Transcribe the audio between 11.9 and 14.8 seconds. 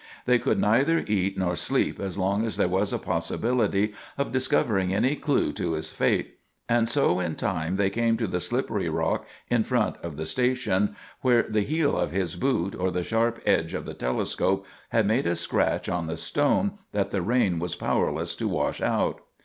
of his boot or the sharp edge of the telescope